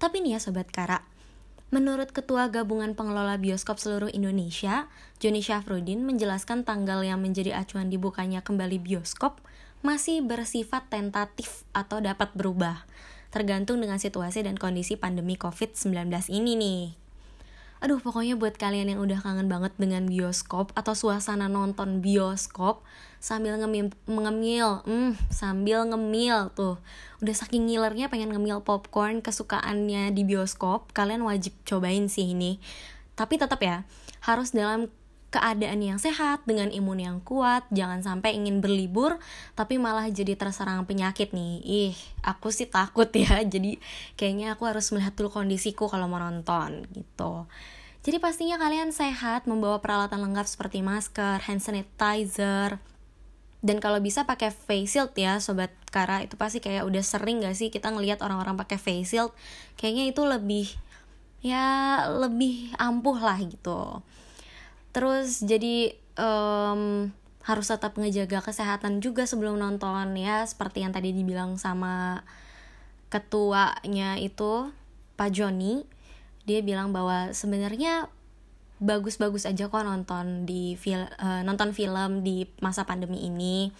[0.00, 1.04] Tapi nih ya Sobat Kara,
[1.68, 4.88] menurut Ketua Gabungan Pengelola Bioskop Seluruh Indonesia,
[5.20, 9.38] Joni Syafruddin menjelaskan tanggal yang menjadi acuan dibukanya kembali bioskop
[9.84, 12.88] masih bersifat tentatif atau dapat berubah,
[13.28, 17.03] tergantung dengan situasi dan kondisi pandemi COVID-19 ini nih.
[17.84, 22.80] Aduh, pokoknya buat kalian yang udah kangen banget dengan bioskop atau suasana nonton bioskop
[23.20, 26.80] sambil ngemil, ngemil, hmm, sambil ngemil tuh.
[27.20, 32.56] Udah saking ngilernya pengen ngemil popcorn kesukaannya di bioskop, kalian wajib cobain sih ini.
[33.20, 33.84] Tapi tetap ya,
[34.24, 34.88] harus dalam
[35.34, 39.18] keadaan yang sehat dengan imun yang kuat, jangan sampai ingin berlibur
[39.58, 41.58] tapi malah jadi terserang penyakit nih.
[41.66, 43.42] Ih, aku sih takut ya.
[43.54, 43.82] Jadi
[44.14, 47.50] kayaknya aku harus melihat dulu kondisiku kalau mau nonton gitu.
[48.04, 52.76] Jadi pastinya kalian sehat, membawa peralatan lengkap seperti masker, hand sanitizer,
[53.64, 57.56] dan kalau bisa pakai face shield ya sobat Kara itu pasti kayak udah sering gak
[57.56, 59.32] sih kita ngelihat orang-orang pakai face shield
[59.80, 60.68] kayaknya itu lebih
[61.40, 61.64] ya
[62.12, 64.04] lebih ampuh lah gitu
[64.94, 67.10] terus jadi um,
[67.44, 72.24] harus tetap ngejaga kesehatan juga sebelum nonton ya seperti yang tadi dibilang sama
[73.12, 74.72] ketuanya itu
[75.14, 75.86] Pak Joni.
[76.48, 78.08] Dia bilang bahwa sebenarnya
[78.82, 83.70] bagus-bagus aja kok nonton di fil uh, nonton film di masa pandemi ini.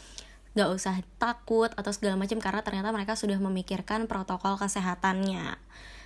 [0.54, 5.58] Gak usah takut atau segala macam karena ternyata mereka sudah memikirkan protokol kesehatannya.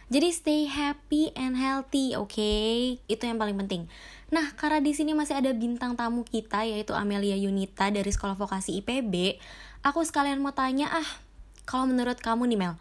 [0.09, 2.33] Jadi stay happy and healthy oke?
[2.33, 2.97] Okay?
[3.13, 3.93] itu yang paling penting
[4.29, 8.81] nah karena di sini masih ada bintang tamu kita yaitu Amelia Yunita dari sekolah vokasi
[8.85, 9.41] IPB
[9.81, 11.09] aku sekalian mau tanya ah
[11.65, 12.75] kalau menurut kamu nih Mel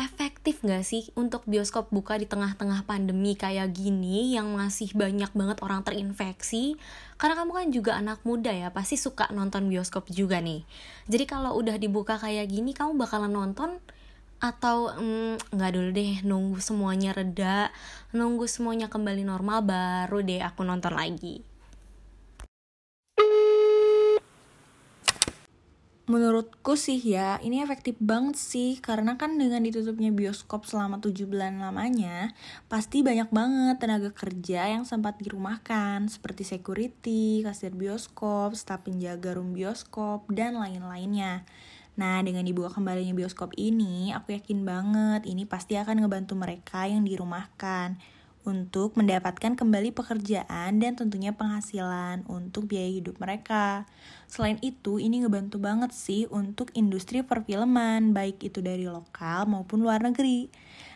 [0.00, 5.60] efektif gak sih untuk bioskop buka di tengah-tengah pandemi kayak gini yang masih banyak banget
[5.60, 6.80] orang terinfeksi?
[7.20, 10.64] Karena kamu kan juga anak muda ya, pasti suka nonton bioskop juga nih.
[11.04, 13.76] Jadi kalau udah dibuka kayak gini, kamu bakalan nonton
[14.40, 17.68] atau mm, nggak dulu deh nunggu semuanya reda,
[18.16, 21.44] nunggu semuanya kembali normal baru deh aku nonton lagi.
[26.10, 31.62] Menurutku sih ya, ini efektif banget sih karena kan dengan ditutupnya bioskop selama 7 bulan
[31.62, 32.34] lamanya,
[32.66, 39.54] pasti banyak banget tenaga kerja yang sempat dirumahkan seperti security, kasir bioskop, staf penjaga room
[39.54, 41.46] bioskop, dan lain-lainnya.
[42.00, 47.04] Nah, dengan dibuka kembalinya bioskop ini, aku yakin banget ini pasti akan ngebantu mereka yang
[47.04, 48.00] dirumahkan
[48.40, 53.84] untuk mendapatkan kembali pekerjaan dan tentunya penghasilan untuk biaya hidup mereka.
[54.32, 60.00] Selain itu, ini ngebantu banget sih untuk industri perfilman, baik itu dari lokal maupun luar
[60.00, 60.48] negeri.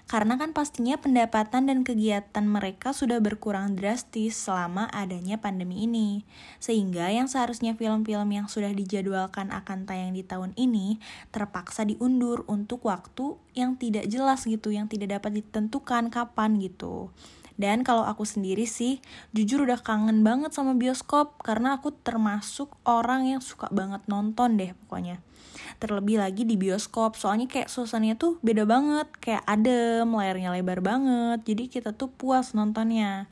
[0.05, 6.29] Karena kan pastinya pendapatan dan kegiatan mereka sudah berkurang drastis selama adanya pandemi ini.
[6.61, 11.01] Sehingga yang seharusnya film-film yang sudah dijadwalkan akan tayang di tahun ini
[11.33, 17.09] terpaksa diundur untuk waktu yang tidak jelas gitu, yang tidak dapat ditentukan kapan gitu.
[17.55, 18.99] Dan kalau aku sendiri sih,
[19.31, 24.75] jujur udah kangen banget sama bioskop karena aku termasuk orang yang suka banget nonton deh
[24.85, 25.23] pokoknya.
[25.79, 31.45] Terlebih lagi di bioskop, soalnya kayak suasananya tuh beda banget, kayak adem, layarnya lebar banget,
[31.47, 33.27] jadi kita tuh puas nontonnya.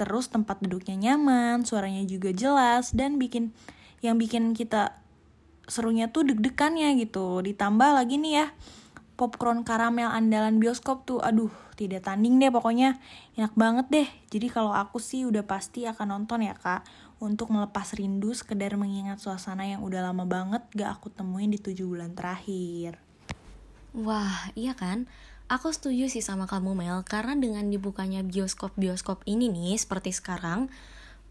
[0.00, 3.52] Terus tempat duduknya nyaman, suaranya juga jelas, dan bikin
[4.02, 4.98] yang bikin kita
[5.70, 7.38] serunya tuh deg-degannya gitu.
[7.44, 8.46] Ditambah lagi nih ya,
[9.14, 12.98] popcorn karamel andalan bioskop tuh aduh tidak tanding deh pokoknya.
[13.38, 14.08] Enak banget deh.
[14.28, 16.82] Jadi kalau aku sih udah pasti akan nonton ya kak
[17.22, 21.86] untuk melepas rindu sekedar mengingat suasana yang udah lama banget gak aku temuin di tujuh
[21.86, 22.98] bulan terakhir.
[23.94, 25.06] Wah iya kan?
[25.46, 30.72] Aku setuju sih sama kamu Mel, karena dengan dibukanya bioskop-bioskop ini nih, seperti sekarang,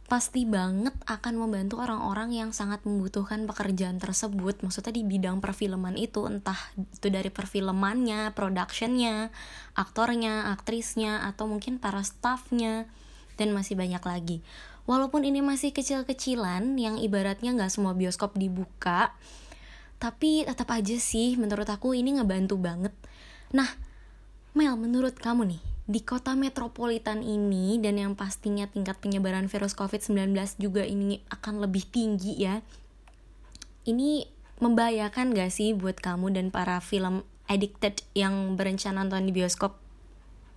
[0.06, 4.62] pasti banget akan membantu orang-orang yang sangat membutuhkan pekerjaan tersebut.
[4.62, 9.34] Maksudnya di bidang perfilman itu entah itu dari perfilmannya, productionnya,
[9.74, 12.86] aktornya, aktrisnya atau mungkin para staffnya.
[13.40, 14.46] Dan masih banyak lagi
[14.90, 19.14] walaupun ini masih kecil-kecilan yang ibaratnya nggak semua bioskop dibuka
[20.02, 22.94] tapi tetap aja sih menurut aku ini ngebantu banget
[23.54, 23.68] nah
[24.52, 30.32] Mel menurut kamu nih di kota metropolitan ini dan yang pastinya tingkat penyebaran virus COVID-19
[30.62, 32.64] juga ini akan lebih tinggi ya.
[33.84, 34.24] Ini
[34.64, 39.81] membahayakan gak sih buat kamu dan para film addicted yang berencana nonton di bioskop?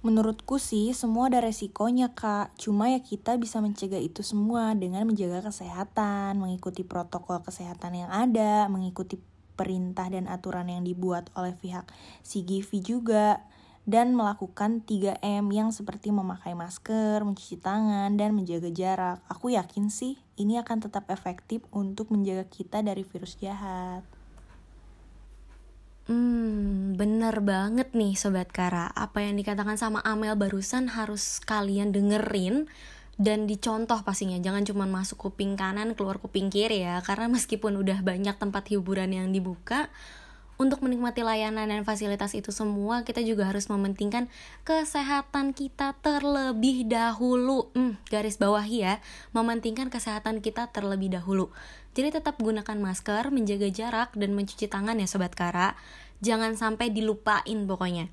[0.04, 5.48] Menurutku sih semua ada resikonya kak Cuma ya kita bisa mencegah itu semua dengan menjaga
[5.48, 9.16] kesehatan Mengikuti protokol kesehatan yang ada Mengikuti
[9.56, 11.88] perintah dan aturan yang dibuat oleh pihak
[12.20, 13.40] CGV juga
[13.84, 19.20] dan melakukan 3M yang seperti memakai masker, mencuci tangan, dan menjaga jarak.
[19.28, 24.13] Aku yakin sih ini akan tetap efektif untuk menjaga kita dari virus jahat.
[26.04, 28.92] Hmm, bener banget nih Sobat Kara.
[28.92, 32.68] Apa yang dikatakan sama Amel barusan harus kalian dengerin
[33.16, 34.36] dan dicontoh pastinya.
[34.36, 37.00] Jangan cuma masuk kuping kanan, keluar kuping kiri ya.
[37.00, 39.88] Karena meskipun udah banyak tempat hiburan yang dibuka,
[40.54, 44.30] untuk menikmati layanan dan fasilitas itu semua, kita juga harus mementingkan
[44.62, 47.74] kesehatan kita terlebih dahulu.
[47.74, 48.94] Hmm, garis bawahi ya,
[49.34, 51.50] mementingkan kesehatan kita terlebih dahulu.
[51.98, 55.74] Jadi tetap gunakan masker, menjaga jarak, dan mencuci tangan ya Sobat Kara.
[56.22, 58.10] Jangan sampai dilupain pokoknya.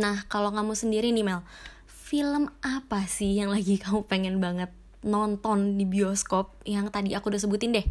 [0.00, 1.44] Nah, kalau kamu sendiri nih Mel,
[1.84, 4.72] film apa sih yang lagi kamu pengen banget
[5.04, 7.84] nonton di bioskop yang tadi aku udah sebutin deh?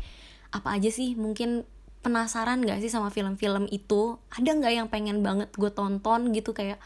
[0.49, 1.66] Apa aja sih mungkin
[2.02, 4.18] penasaran gak sih sama film-film itu?
[4.34, 6.82] Ada nggak yang pengen banget gue tonton gitu kayak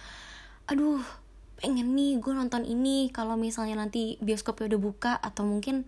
[0.67, 0.99] aduh
[1.59, 5.87] pengen nih gue nonton ini kalau misalnya nanti bioskopnya udah buka atau mungkin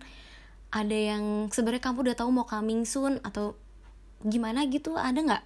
[0.72, 3.56] ada yang sebenarnya kamu udah tahu mau coming soon atau
[4.24, 4.96] gimana gitu?
[4.96, 5.42] Ada nggak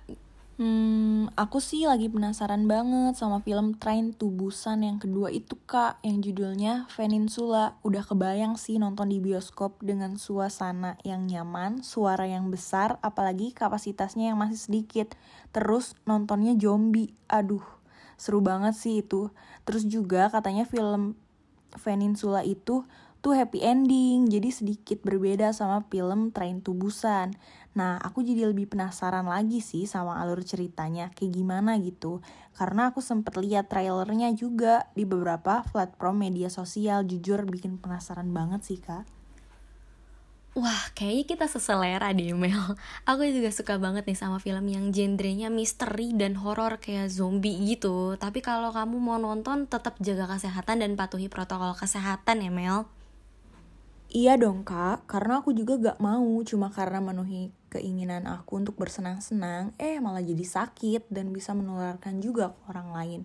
[0.60, 5.96] Hmm, aku sih lagi penasaran banget sama film Train to Busan yang kedua itu kak,
[6.04, 7.80] yang judulnya Peninsula.
[7.80, 14.36] Udah kebayang sih nonton di bioskop dengan suasana yang nyaman, suara yang besar, apalagi kapasitasnya
[14.36, 15.16] yang masih sedikit.
[15.56, 17.64] Terus nontonnya zombie, aduh
[18.20, 19.32] seru banget sih itu.
[19.64, 21.16] Terus juga katanya film
[21.80, 22.84] Peninsula itu
[23.22, 27.38] tuh happy ending, jadi sedikit berbeda sama film Train to Busan.
[27.72, 32.20] Nah, aku jadi lebih penasaran lagi sih sama alur ceritanya, kayak gimana gitu.
[32.52, 38.60] Karena aku sempet lihat trailernya juga di beberapa platform media sosial, jujur bikin penasaran banget
[38.60, 39.08] sih kak.
[40.52, 42.76] Wah, kayaknya kita seselera deh Mel.
[43.08, 48.20] Aku juga suka banget nih sama film yang genrenya misteri dan horor kayak zombie gitu.
[48.20, 52.84] Tapi kalau kamu mau nonton, tetap jaga kesehatan dan patuhi protokol kesehatan ya Mel.
[54.12, 59.72] Iya dong kak, karena aku juga gak mau cuma karena menuhi keinginan aku untuk bersenang-senang,
[59.80, 63.20] eh malah jadi sakit dan bisa menularkan juga ke orang lain.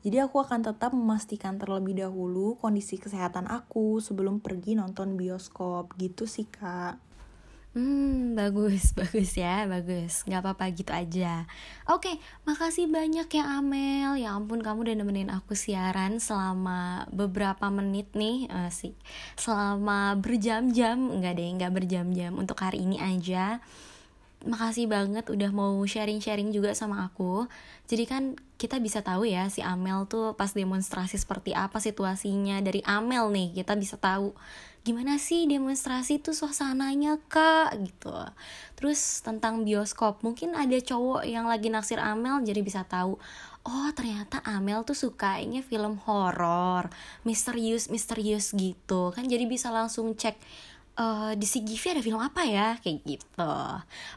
[0.00, 6.24] Jadi aku akan tetap memastikan terlebih dahulu kondisi kesehatan aku sebelum pergi nonton bioskop gitu
[6.24, 6.96] sih kak.
[7.70, 10.26] Hmm, bagus, bagus ya, bagus.
[10.26, 11.46] Gak apa-apa gitu aja.
[11.86, 14.18] Oke, makasih banyak ya Amel.
[14.18, 18.98] Ya ampun, kamu udah nemenin aku siaran selama beberapa menit nih, uh, sih.
[19.38, 22.34] Selama berjam-jam, enggak deh, enggak berjam-jam.
[22.34, 23.62] Untuk hari ini aja.
[24.40, 27.44] Makasih banget udah mau sharing-sharing juga sama aku.
[27.84, 28.22] Jadi kan
[28.56, 32.56] kita bisa tahu ya si Amel tuh pas demonstrasi seperti apa situasinya.
[32.64, 34.32] Dari Amel nih kita bisa tahu
[34.80, 37.76] gimana sih demonstrasi tuh suasananya kak?
[37.84, 38.16] Gitu.
[38.80, 43.20] Terus tentang bioskop mungkin ada cowok yang lagi naksir Amel jadi bisa tahu
[43.60, 46.88] oh ternyata Amel tuh sukanya film horor
[47.28, 49.12] misterius misterius gitu.
[49.12, 50.40] Kan jadi bisa langsung cek
[50.96, 52.78] uh, di CGV ada film apa ya?
[52.80, 53.54] Kayak gitu.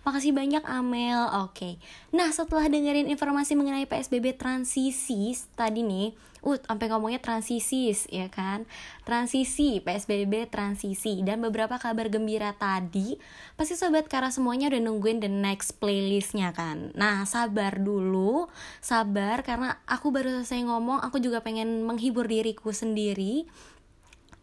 [0.08, 1.22] Makasih banyak Amel.
[1.44, 1.54] Oke.
[1.54, 1.74] Okay.
[2.14, 8.68] nah setelah dengerin informasi mengenai PSBB transisi tadi nih uh sampai ngomongnya transisi ya kan?
[9.08, 11.24] Transisi PSBB transisi.
[11.24, 13.16] Dan beberapa kabar gembira tadi
[13.56, 16.92] pasti sobat Kara semuanya udah nungguin the next playlistnya kan?
[17.00, 18.52] Nah sabar dulu.
[18.84, 23.48] Sabar karena aku baru selesai ngomong aku juga pengen menghibur diriku sendiri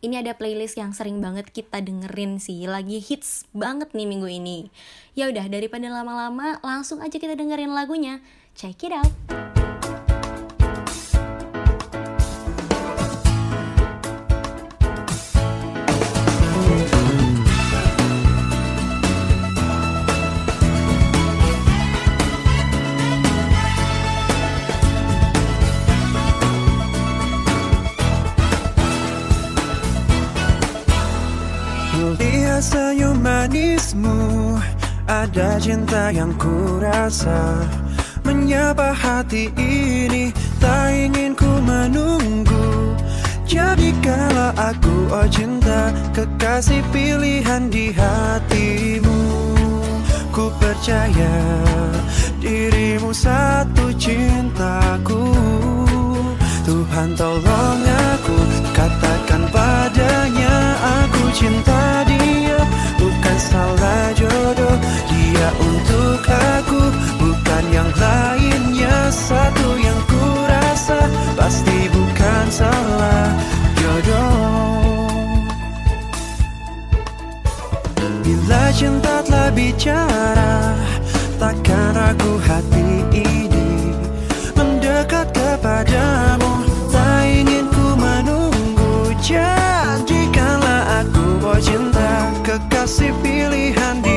[0.00, 2.64] ini ada playlist yang sering banget kita dengerin sih.
[2.64, 4.72] Lagi hits banget nih minggu ini.
[5.12, 8.24] Ya udah daripada lama-lama langsung aja kita dengerin lagunya.
[8.56, 9.12] Check it out
[35.20, 37.60] ada cinta yang kurasa
[38.24, 42.96] Menyapa hati ini Tak ingin ku menunggu.
[43.44, 49.20] Jadi kalau aku oh cinta Kekasih pilihan di hatimu.
[50.32, 51.36] Ku percaya
[52.40, 55.36] dirimu satu cintaku.
[56.64, 57.82] Tuhan tolong
[58.14, 58.36] aku
[58.72, 60.56] Katakan padanya
[61.04, 62.60] Aku cinta dia.
[63.00, 64.76] Bukan salah jodoh
[65.48, 73.32] Untuk aku Bukan yang lainnya Satu yang ku rasa Pasti bukan salah
[73.80, 75.08] jodoh.
[78.20, 80.76] Bila cinta telah bicara
[81.40, 83.96] Takkan ragu hati ini
[84.52, 89.16] Mendekat kepadamu Tak ingin ku menunggu.
[89.24, 94.09] Jadikanlah aku oh cinta Kekasih pilihan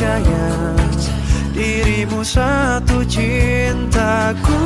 [0.00, 0.48] percaya
[1.52, 4.64] Dirimu satu cintaku.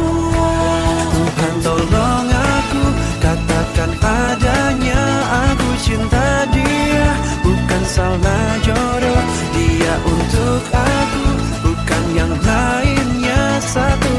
[1.11, 2.85] Tuhan tolong aku
[3.18, 5.03] Katakan padanya
[5.51, 7.09] Aku cinta dia.
[7.43, 9.22] Bukan salah jodoh
[9.59, 11.26] Dia untuk aku.
[11.66, 14.14] Bukan yang lainnya Satu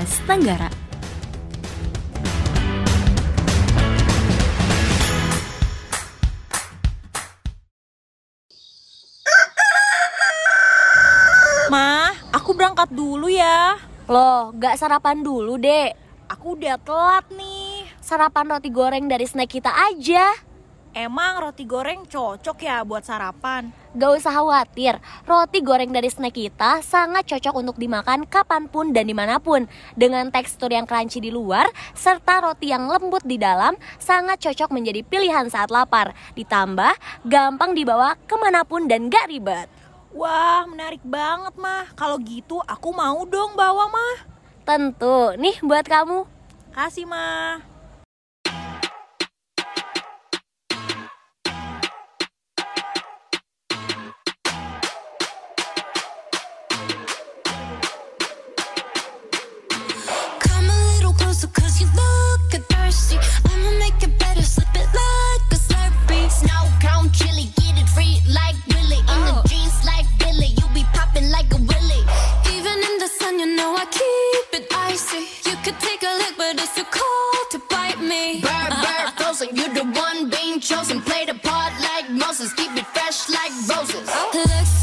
[0.00, 0.68] bahas negara.
[11.68, 13.76] Ma, aku berangkat dulu ya.
[14.08, 15.92] Loh, gak sarapan dulu, Dek.
[16.32, 17.84] Aku udah telat nih.
[18.00, 20.32] Sarapan roti goreng dari snack kita aja.
[20.90, 23.70] Emang roti goreng cocok ya buat sarapan?
[23.94, 29.06] Gak usah khawatir, roti goreng dari snack kita sangat cocok untuk dimakan kapan pun dan
[29.06, 29.70] di mana pun.
[29.94, 35.06] Dengan tekstur yang crunchy di luar, serta roti yang lembut di dalam, sangat cocok menjadi
[35.06, 36.10] pilihan saat lapar.
[36.34, 39.70] Ditambah, gampang dibawa ke mana pun dan gak ribet.
[40.10, 41.86] Wah, menarik banget mah.
[41.94, 44.26] Kalau gitu aku mau dong bawa mah.
[44.66, 46.26] Tentu, nih buat kamu.
[46.74, 47.69] Kasih mah.
[75.70, 79.68] Could take a look but it's too cold to bite me Bird, bird, frozen, you're
[79.68, 81.00] the one being chosen.
[81.02, 84.08] Play the part like Moses, keep it fresh like roses.
[84.34, 84.79] Looks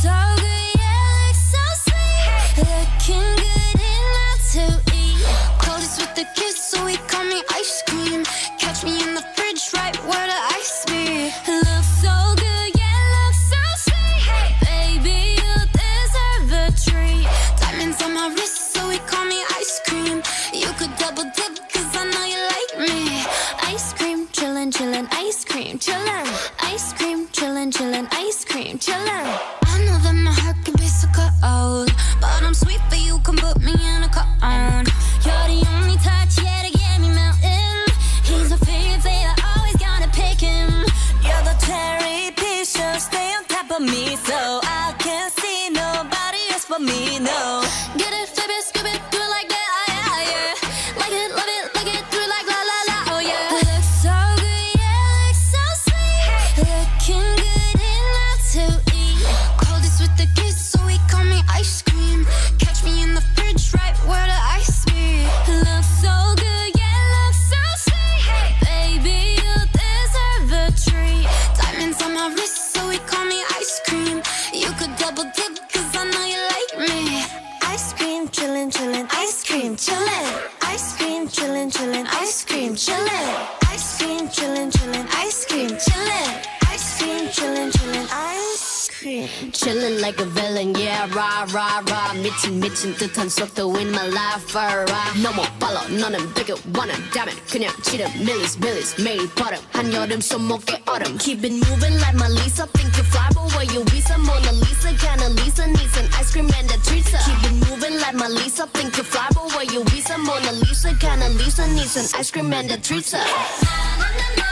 [92.97, 95.21] 미친, 미친 듯한 속도 in my life, alright.
[95.23, 99.61] 너무 빨라, 너는 되게 원한다면 그냥 치름, millies, billies, 매일 버릇.
[99.73, 101.19] 한여름 손목에 얼음.
[101.19, 102.67] Keep it moving like my Lisa.
[102.73, 104.17] Think you fly, but where you visa?
[104.17, 107.05] Mona Lisa, kinda Lisa needs an ice cream and a treat.
[107.05, 108.67] Keep it moving like my Lisa.
[108.73, 110.17] Think you fly, but where you visa?
[110.17, 113.13] Mona Lisa, kinda Lisa needs an ice cream and a treat.
[113.13, 114.46] Ice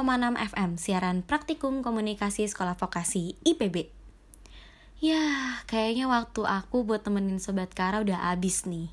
[0.00, 3.92] FM siaran praktikum komunikasi sekolah vokasi IPB.
[5.00, 8.92] Ya, kayaknya waktu aku buat temenin Sobat Kara udah abis nih.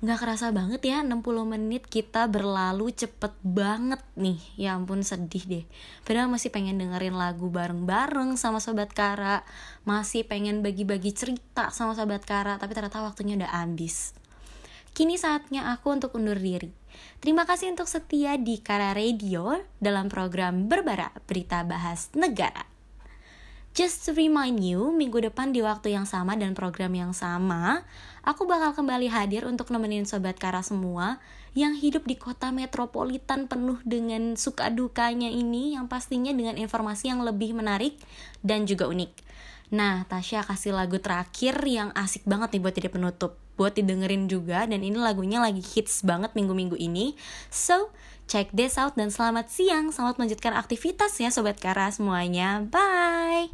[0.00, 4.40] Nggak kerasa banget ya 60 menit kita berlalu cepet banget nih.
[4.56, 5.64] Ya ampun sedih deh.
[6.08, 9.44] Padahal masih pengen dengerin lagu bareng-bareng sama Sobat Kara.
[9.84, 12.56] Masih pengen bagi-bagi cerita sama Sobat Kara.
[12.56, 14.16] Tapi ternyata waktunya udah abis.
[14.90, 16.74] Kini saatnya aku untuk undur diri.
[17.22, 22.66] Terima kasih untuk setia di Kara Radio dalam program Berbara Berita Bahas Negara.
[23.70, 27.86] Just to remind you, minggu depan di waktu yang sama dan program yang sama,
[28.26, 31.22] aku bakal kembali hadir untuk nemenin Sobat Kara semua
[31.54, 37.22] yang hidup di kota metropolitan penuh dengan suka dukanya ini yang pastinya dengan informasi yang
[37.22, 37.94] lebih menarik
[38.42, 39.12] dan juga unik.
[39.70, 43.38] Nah, Tasya kasih lagu terakhir yang asik banget nih buat jadi penutup.
[43.60, 47.12] Buat didengerin juga, dan ini lagunya lagi hits banget minggu-minggu ini.
[47.52, 47.92] So,
[48.24, 49.92] check this out dan selamat siang.
[49.92, 52.64] Selamat melanjutkan aktivitas ya Sobat Kara semuanya.
[52.64, 53.52] Bye!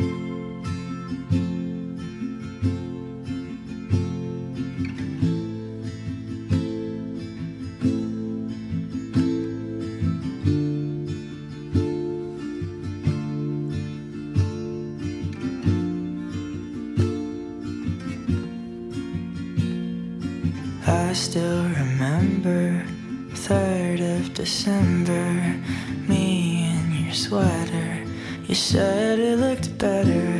[0.00, 0.39] I
[22.42, 22.84] remember
[23.34, 25.60] 3rd of December.
[26.08, 28.04] Me in your sweater.
[28.46, 30.39] You said it looked better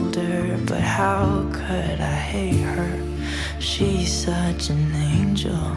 [0.00, 2.92] colder, but how could I hate her?
[3.58, 5.76] She's such an angel,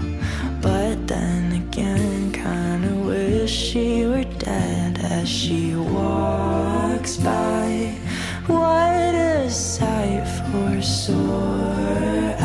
[0.61, 7.95] but then again, kinda wish she were dead as she walks by.
[8.47, 12.35] What a sight for sore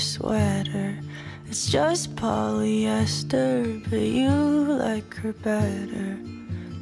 [0.00, 0.98] sweater.
[1.46, 6.18] It's just polyester, but you like her better.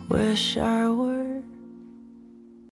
[0.09, 1.28] Wish I were